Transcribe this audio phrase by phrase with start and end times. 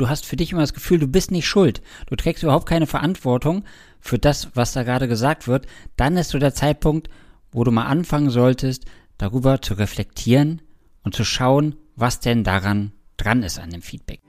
[0.00, 2.86] du hast für dich immer das Gefühl, du bist nicht schuld, du trägst überhaupt keine
[2.86, 3.64] Verantwortung
[4.00, 7.10] für das, was da gerade gesagt wird, dann ist so der Zeitpunkt,
[7.52, 8.86] wo du mal anfangen solltest,
[9.18, 10.62] darüber zu reflektieren
[11.02, 14.20] und zu schauen, was denn daran dran ist an dem Feedback.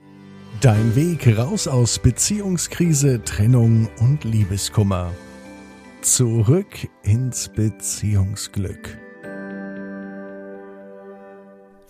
[0.60, 5.10] Dein Weg raus aus Beziehungskrise, Trennung und Liebeskummer.
[6.02, 9.01] Zurück ins Beziehungsglück.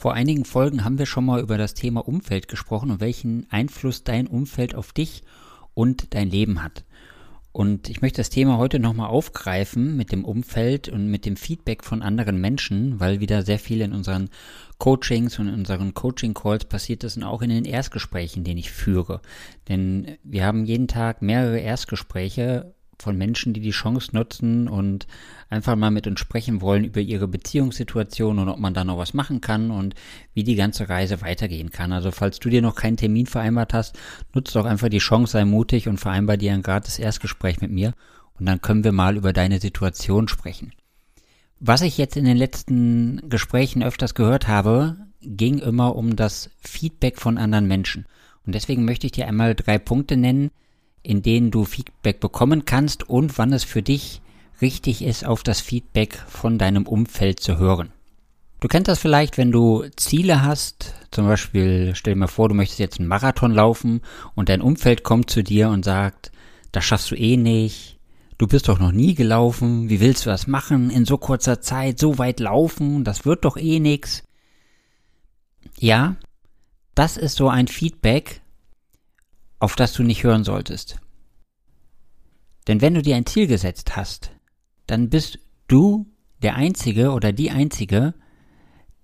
[0.03, 4.03] Vor einigen Folgen haben wir schon mal über das Thema Umfeld gesprochen und welchen Einfluss
[4.03, 5.23] dein Umfeld auf dich
[5.75, 6.85] und dein Leben hat.
[7.53, 11.85] Und ich möchte das Thema heute nochmal aufgreifen mit dem Umfeld und mit dem Feedback
[11.85, 14.29] von anderen Menschen, weil wieder sehr viel in unseren
[14.79, 19.21] Coachings und in unseren Coaching-Calls passiert ist und auch in den Erstgesprächen, den ich führe.
[19.68, 25.07] Denn wir haben jeden Tag mehrere Erstgespräche von Menschen, die die Chance nutzen und
[25.51, 29.15] einfach mal mit uns sprechen wollen über ihre Beziehungssituation und ob man da noch was
[29.15, 29.95] machen kann und
[30.35, 31.93] wie die ganze Reise weitergehen kann.
[31.93, 33.98] Also falls du dir noch keinen Termin vereinbart hast,
[34.34, 37.93] nutzt doch einfach die Chance, sei mutig und vereinbar dir ein gratis Erstgespräch mit mir
[38.39, 40.73] und dann können wir mal über deine Situation sprechen.
[41.61, 47.19] Was ich jetzt in den letzten Gesprächen öfters gehört habe, ging immer um das Feedback
[47.19, 48.06] von anderen Menschen.
[48.45, 50.51] Und deswegen möchte ich dir einmal drei Punkte nennen,
[51.03, 54.20] in denen du Feedback bekommen kannst und wann es für dich
[54.61, 57.92] richtig ist, auf das Feedback von deinem Umfeld zu hören.
[58.61, 62.55] Du kennst das vielleicht, wenn du Ziele hast, zum Beispiel stell dir mal vor, du
[62.55, 64.03] möchtest jetzt einen Marathon laufen
[64.36, 66.31] und dein Umfeld kommt zu dir und sagt,
[66.70, 67.98] das schaffst du eh nicht,
[68.39, 71.98] du bist doch noch nie gelaufen, wie willst du das machen, in so kurzer Zeit
[71.98, 74.22] so weit laufen, das wird doch eh nix.
[75.77, 76.14] Ja,
[76.94, 78.42] das ist so ein Feedback,
[79.63, 80.99] auf das du nicht hören solltest.
[82.67, 84.33] Denn wenn du dir ein Ziel gesetzt hast,
[84.89, 86.07] dann bist du
[86.43, 88.15] der Einzige oder die Einzige,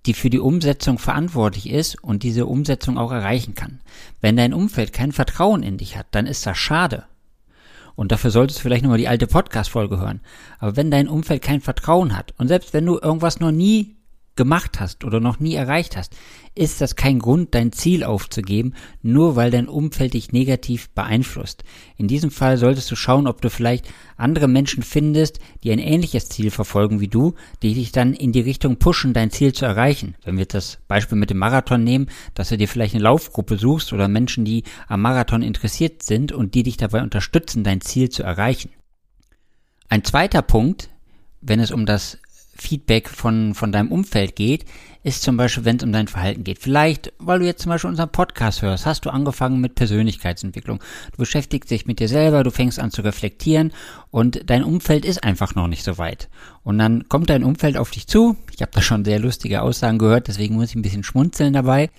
[0.04, 3.80] die für die Umsetzung verantwortlich ist und diese Umsetzung auch erreichen kann.
[4.20, 7.04] Wenn dein Umfeld kein Vertrauen in dich hat, dann ist das schade.
[7.94, 10.20] Und dafür solltest du vielleicht nochmal die alte Podcast-Folge hören.
[10.58, 13.97] Aber wenn dein Umfeld kein Vertrauen hat und selbst wenn du irgendwas noch nie
[14.38, 16.16] gemacht hast oder noch nie erreicht hast,
[16.54, 21.62] ist das kein Grund, dein Ziel aufzugeben, nur weil dein Umfeld dich negativ beeinflusst.
[21.96, 26.28] In diesem Fall solltest du schauen, ob du vielleicht andere Menschen findest, die ein ähnliches
[26.30, 30.14] Ziel verfolgen wie du, die dich dann in die Richtung pushen, dein Ziel zu erreichen.
[30.24, 33.58] Wenn wir jetzt das Beispiel mit dem Marathon nehmen, dass du dir vielleicht eine Laufgruppe
[33.58, 38.08] suchst oder Menschen, die am Marathon interessiert sind und die dich dabei unterstützen, dein Ziel
[38.08, 38.70] zu erreichen.
[39.88, 40.88] Ein zweiter Punkt,
[41.40, 42.18] wenn es um das
[42.60, 44.64] Feedback von, von deinem Umfeld geht,
[45.04, 46.58] ist zum Beispiel, wenn es um dein Verhalten geht.
[46.58, 50.80] Vielleicht, weil du jetzt zum Beispiel unseren Podcast hörst, hast du angefangen mit Persönlichkeitsentwicklung.
[51.12, 53.72] Du beschäftigst dich mit dir selber, du fängst an zu reflektieren
[54.10, 56.28] und dein Umfeld ist einfach noch nicht so weit.
[56.64, 58.36] Und dann kommt dein Umfeld auf dich zu.
[58.54, 61.90] Ich habe da schon sehr lustige Aussagen gehört, deswegen muss ich ein bisschen schmunzeln dabei,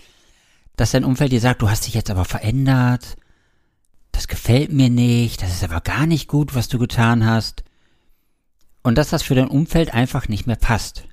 [0.75, 3.16] dass dein Umfeld dir sagt, du hast dich jetzt aber verändert.
[4.12, 7.64] Das gefällt mir nicht, das ist aber gar nicht gut, was du getan hast
[8.84, 11.06] und dass das für dein Umfeld einfach nicht mehr passt.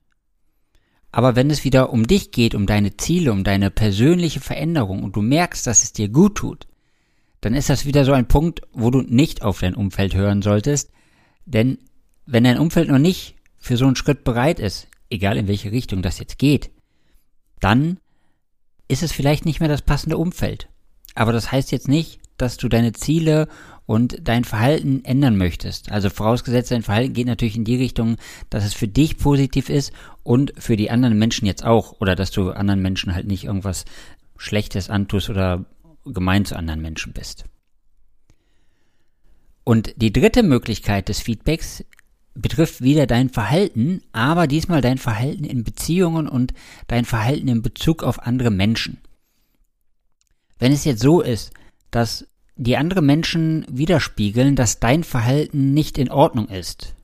[1.12, 5.16] Aber wenn es wieder um dich geht, um deine Ziele, um deine persönliche Veränderung und
[5.16, 6.66] du merkst, dass es dir gut tut,
[7.41, 10.91] dann ist das wieder so ein Punkt, wo du nicht auf dein Umfeld hören solltest,
[11.44, 11.78] denn
[12.26, 16.03] wenn dein Umfeld noch nicht für so einen Schritt bereit ist, egal in welche Richtung
[16.03, 16.71] das jetzt geht,
[17.60, 17.99] dann
[18.88, 20.69] ist es vielleicht nicht mehr das passende Umfeld.
[21.15, 23.49] Aber das heißt jetzt nicht, dass du deine Ziele
[23.87, 25.93] und dein Verhalten ändern möchtest.
[25.93, 28.17] Also vorausgesetzt, dein Verhalten geht natürlich in die Richtung,
[28.51, 29.93] dass es für dich positiv ist
[30.23, 32.01] und für die anderen Menschen jetzt auch.
[32.01, 33.85] Oder dass du anderen Menschen halt nicht irgendwas
[34.37, 35.65] Schlechtes antust oder
[36.05, 37.45] gemein zu anderen Menschen bist.
[39.65, 41.85] Und die dritte Möglichkeit des Feedbacks
[42.35, 46.53] betrifft wieder dein Verhalten, aber diesmal dein Verhalten in Beziehungen und
[46.87, 48.99] dein Verhalten in Bezug auf andere Menschen.
[50.59, 51.53] Wenn es jetzt so ist,
[51.97, 52.27] dass
[52.57, 56.95] die andere Menschen widerspiegeln, dass dein Verhalten nicht in Ordnung ist.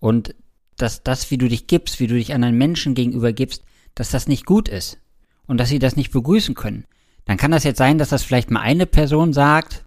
[0.00, 0.34] Und
[0.76, 3.62] dass das, wie du dich gibst, wie du dich anderen Menschen gegenüber gibst,
[3.94, 4.98] dass das nicht gut ist.
[5.46, 6.86] Und dass sie das nicht begrüßen können.
[7.24, 9.84] Dann kann das jetzt sein, dass das vielleicht mal eine Person sagt,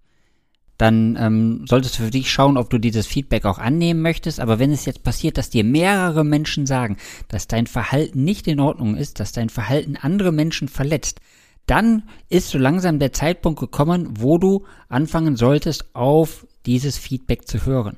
[0.77, 4.39] dann ähm, solltest du für dich schauen, ob du dieses Feedback auch annehmen möchtest.
[4.39, 6.95] Aber wenn es jetzt passiert, dass dir mehrere Menschen sagen,
[7.27, 11.19] dass dein Verhalten nicht in Ordnung ist, dass dein Verhalten andere Menschen verletzt,
[11.69, 17.65] dann ist so langsam der Zeitpunkt gekommen, wo du anfangen solltest, auf dieses Feedback zu
[17.65, 17.97] hören.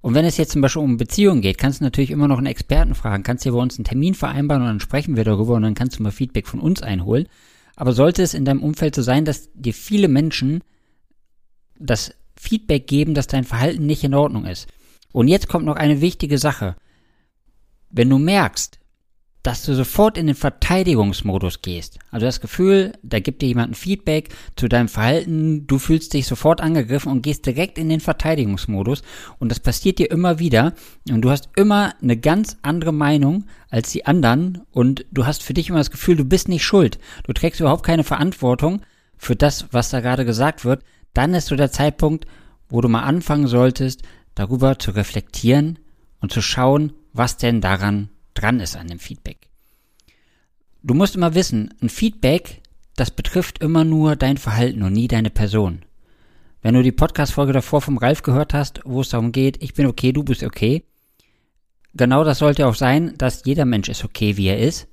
[0.00, 2.46] Und wenn es jetzt zum Beispiel um Beziehungen geht, kannst du natürlich immer noch einen
[2.46, 5.62] Experten fragen, kannst dir bei uns einen Termin vereinbaren und dann sprechen wir darüber und
[5.62, 7.26] dann kannst du mal Feedback von uns einholen.
[7.74, 10.62] Aber sollte es in deinem Umfeld so sein, dass dir viele Menschen
[11.78, 14.68] das Feedback geben, dass dein Verhalten nicht in Ordnung ist.
[15.12, 16.76] Und jetzt kommt noch eine wichtige Sache.
[17.90, 18.78] Wenn du merkst,
[19.46, 22.00] dass du sofort in den Verteidigungsmodus gehst.
[22.10, 26.26] Also das Gefühl, da gibt dir jemand ein Feedback zu deinem Verhalten, du fühlst dich
[26.26, 29.02] sofort angegriffen und gehst direkt in den Verteidigungsmodus
[29.38, 30.74] und das passiert dir immer wieder
[31.08, 35.54] und du hast immer eine ganz andere Meinung als die anderen und du hast für
[35.54, 36.98] dich immer das Gefühl, du bist nicht schuld.
[37.22, 38.82] Du trägst überhaupt keine Verantwortung
[39.16, 40.82] für das, was da gerade gesagt wird.
[41.14, 42.26] Dann ist so der Zeitpunkt,
[42.68, 44.02] wo du mal anfangen solltest,
[44.34, 45.78] darüber zu reflektieren
[46.20, 49.48] und zu schauen, was denn daran dran ist an dem Feedback.
[50.82, 52.62] Du musst immer wissen, ein Feedback,
[52.94, 55.84] das betrifft immer nur dein Verhalten und nie deine Person.
[56.62, 59.86] Wenn du die Podcast-Folge davor vom Ralf gehört hast, wo es darum geht, ich bin
[59.86, 60.84] okay, du bist okay,
[61.94, 64.88] genau das sollte auch sein, dass jeder Mensch ist okay, wie er ist.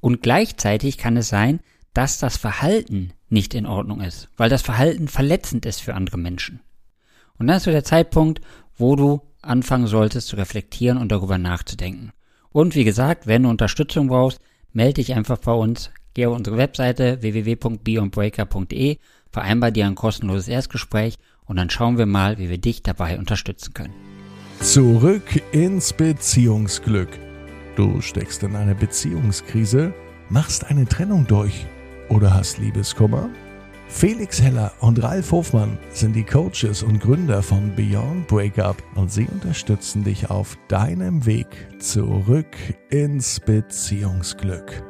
[0.00, 1.60] Und gleichzeitig kann es sein,
[1.94, 6.60] dass das Verhalten nicht in Ordnung ist, weil das Verhalten verletzend ist für andere Menschen.
[7.38, 8.40] Und dann ist so der Zeitpunkt,
[8.76, 12.12] wo du anfangen solltest zu reflektieren und darüber nachzudenken.
[12.50, 14.40] Und wie gesagt, wenn du Unterstützung brauchst,
[14.72, 15.90] melde dich einfach bei uns.
[16.14, 18.98] Geh auf unsere Webseite www.beyondbreaker.de,
[19.30, 23.74] vereinbar dir ein kostenloses Erstgespräch und dann schauen wir mal, wie wir dich dabei unterstützen
[23.74, 23.94] können.
[24.60, 27.08] Zurück ins Beziehungsglück.
[27.76, 29.94] Du steckst in einer Beziehungskrise,
[30.28, 31.66] machst eine Trennung durch
[32.08, 33.30] oder hast Liebeskummer?
[33.88, 39.26] Felix Heller und Ralf Hofmann sind die Coaches und Gründer von Beyond Breakup und sie
[39.26, 41.48] unterstützen dich auf deinem Weg
[41.80, 42.54] zurück
[42.90, 44.87] ins Beziehungsglück.